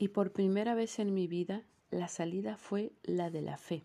[0.00, 3.82] Y por primera vez en mi vida, la salida fue la de la fe.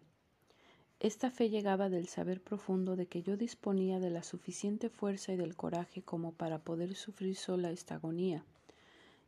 [1.00, 5.38] Esta fe llegaba del saber profundo de que yo disponía de la suficiente fuerza y
[5.38, 8.46] del coraje como para poder sufrir sola esta agonía,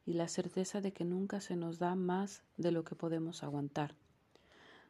[0.05, 3.95] y la certeza de que nunca se nos da más de lo que podemos aguantar.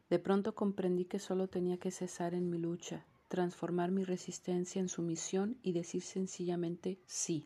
[0.09, 4.89] De pronto comprendí que solo tenía que cesar en mi lucha, transformar mi resistencia en
[4.89, 7.45] sumisión y decir sencillamente sí.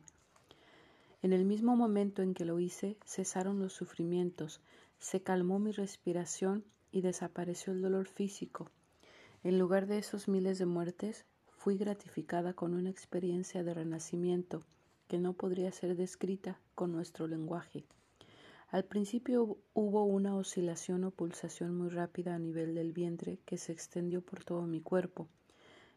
[1.21, 4.61] En el mismo momento en que lo hice, cesaron los sufrimientos,
[4.99, 8.70] se calmó mi respiración y desapareció el dolor físico.
[9.44, 14.61] En lugar de esos miles de muertes, fui gratificada con una experiencia de renacimiento
[15.09, 17.83] que no podría ser descrita con nuestro lenguaje.
[18.70, 23.73] Al principio hubo una oscilación o pulsación muy rápida a nivel del vientre que se
[23.73, 25.27] extendió por todo mi cuerpo.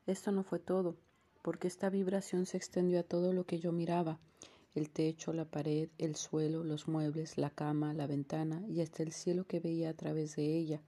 [0.06, 0.96] Esto no fue todo,
[1.42, 4.18] porque esta vibración se extendió a todo lo que yo miraba,
[4.74, 9.12] el techo, la pared, el suelo, los muebles, la cama, la ventana y hasta el
[9.12, 10.80] cielo que veía a través de ella.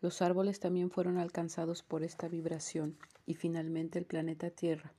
[0.00, 2.96] Los árboles también fueron alcanzados por esta vibración
[3.26, 4.92] y finalmente el planeta Tierra.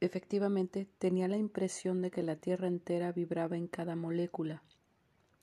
[0.00, 4.62] Efectivamente, tenía la impresión de que la Tierra entera vibraba en cada molécula.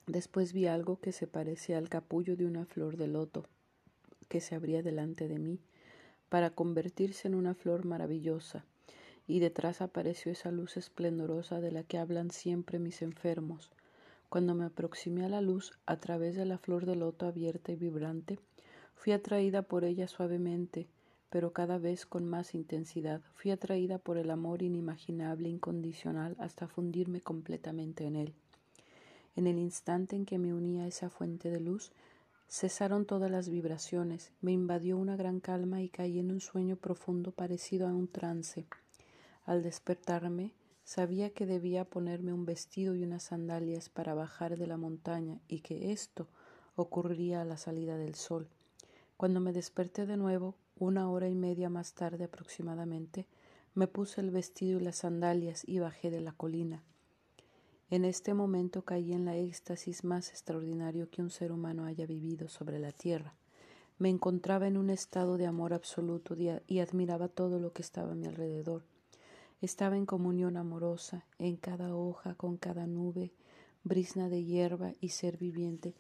[0.05, 3.45] Después vi algo que se parecía al capullo de una flor de loto
[4.27, 5.59] que se abría delante de mí
[6.27, 8.65] para convertirse en una flor maravillosa
[9.29, 13.71] y detrás apareció esa luz esplendorosa de la que hablan siempre mis enfermos.
[14.27, 17.75] Cuando me aproximé a la luz a través de la flor de loto abierta y
[17.75, 18.39] vibrante,
[18.95, 20.87] fui atraída por ella suavemente,
[21.29, 23.21] pero cada vez con más intensidad.
[23.35, 28.33] Fui atraída por el amor inimaginable, incondicional, hasta fundirme completamente en él.
[29.35, 31.91] En el instante en que me uní a esa fuente de luz,
[32.49, 37.31] cesaron todas las vibraciones, me invadió una gran calma y caí en un sueño profundo
[37.31, 38.65] parecido a un trance.
[39.45, 44.77] Al despertarme, sabía que debía ponerme un vestido y unas sandalias para bajar de la
[44.77, 46.27] montaña y que esto
[46.75, 48.47] ocurriría a la salida del sol.
[49.17, 53.27] Cuando me desperté de nuevo, una hora y media más tarde aproximadamente,
[53.75, 56.83] me puse el vestido y las sandalias y bajé de la colina.
[57.91, 62.47] En este momento caí en la éxtasis más extraordinario que un ser humano haya vivido
[62.47, 63.33] sobre la tierra.
[63.97, 66.35] Me encontraba en un estado de amor absoluto
[66.67, 68.83] y admiraba todo lo que estaba a mi alrededor.
[69.61, 73.33] Estaba en comunión amorosa, en cada hoja, con cada nube,
[73.83, 75.95] brisna de hierba y ser viviente.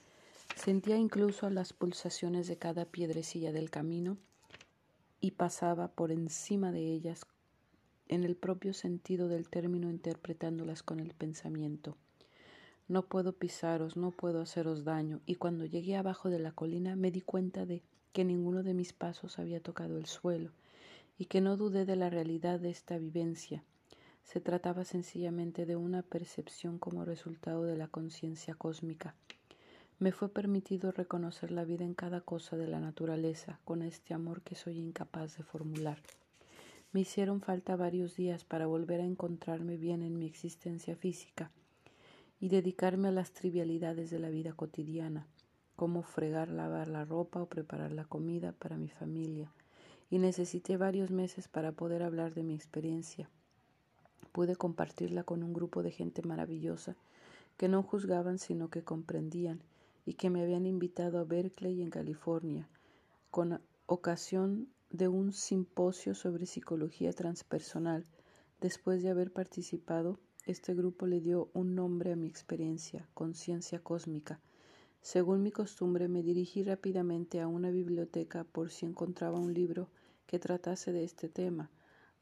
[0.55, 4.17] Sentía incluso las pulsaciones de cada piedrecilla del camino
[5.19, 7.25] y pasaba por encima de ellas
[8.07, 11.97] en el propio sentido del término interpretándolas con el pensamiento.
[12.87, 17.11] No puedo pisaros, no puedo haceros daño, y cuando llegué abajo de la colina me
[17.11, 17.83] di cuenta de
[18.13, 20.51] que ninguno de mis pasos había tocado el suelo,
[21.19, 23.61] y que no dudé de la realidad de esta vivencia.
[24.23, 29.15] Se trataba sencillamente de una percepción como resultado de la conciencia cósmica.
[29.99, 34.41] Me fue permitido reconocer la vida en cada cosa de la naturaleza con este amor
[34.43, 36.01] que soy incapaz de formular.
[36.93, 41.51] Me hicieron falta varios días para volver a encontrarme bien en mi existencia física
[42.39, 45.27] y dedicarme a las trivialidades de la vida cotidiana,
[45.75, 49.51] como fregar, lavar la ropa o preparar la comida para mi familia,
[50.09, 53.29] y necesité varios meses para poder hablar de mi experiencia.
[54.31, 56.95] Pude compartirla con un grupo de gente maravillosa
[57.57, 59.61] que no juzgaban sino que comprendían
[60.05, 62.67] y que me habían invitado a Berkeley en California
[63.31, 68.05] con ocasión de un simposio sobre psicología transpersonal.
[68.61, 74.39] Después de haber participado, este grupo le dio un nombre a mi experiencia, conciencia cósmica,
[75.01, 79.87] según mi costumbre, me dirigí rápidamente a una biblioteca por si encontraba un libro
[80.29, 81.71] que tratase de este tema,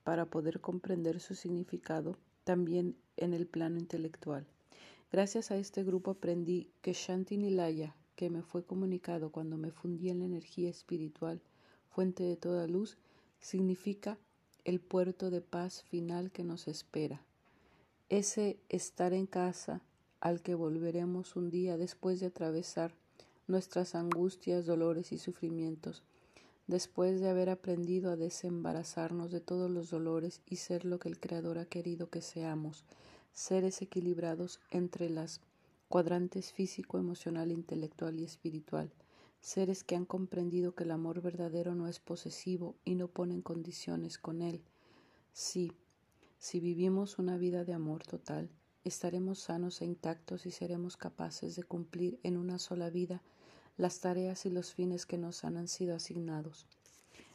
[0.05, 4.47] para poder comprender su significado también en el plano intelectual.
[5.11, 10.09] Gracias a este grupo aprendí que Shanti Nilaya, que me fue comunicado cuando me fundí
[10.09, 11.41] en la energía espiritual,
[11.89, 12.97] fuente de toda luz,
[13.41, 14.17] significa
[14.63, 17.21] el puerto de paz final que nos espera.
[18.07, 19.81] Ese estar en casa
[20.21, 22.93] al que volveremos un día después de atravesar
[23.47, 26.03] nuestras angustias, dolores y sufrimientos,
[26.67, 31.19] después de haber aprendido a desembarazarnos de todos los dolores y ser lo que el
[31.19, 32.83] Creador ha querido que seamos,
[33.33, 35.39] seres equilibrados entre las
[35.87, 38.91] cuadrantes físico, emocional, intelectual y espiritual,
[39.39, 44.17] seres que han comprendido que el amor verdadero no es posesivo y no ponen condiciones
[44.17, 44.61] con él.
[45.31, 45.71] Sí,
[46.39, 48.49] si vivimos una vida de amor total,
[48.83, 53.21] estaremos sanos e intactos y seremos capaces de cumplir en una sola vida
[53.77, 56.65] las tareas y los fines que nos han sido asignados.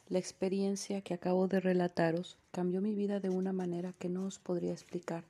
[0.09, 4.39] La experiencia que acabo de relataros cambió mi vida de una manera que no os
[4.39, 5.23] podría explicar.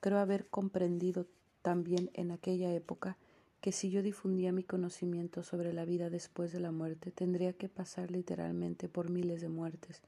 [0.00, 1.26] Creo haber comprendido
[1.62, 3.16] también en aquella época
[3.60, 7.68] que si yo difundía mi conocimiento sobre la vida después de la muerte, tendría que
[7.68, 10.00] pasar literalmente por miles de muertes,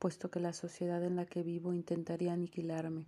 [0.00, 3.04] puesto que la sociedad en la que vivo intentaría aniquilarme,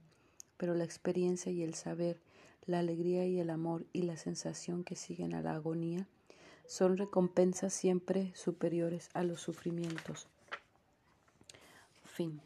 [0.57, 2.21] pero la experiencia y el saber,
[2.67, 6.07] la alegría y el amor y la sensación que siguen a la agonía
[6.69, 10.29] son recompensas siempre superiores a los sufrimientos.
[12.05, 12.41] Fin.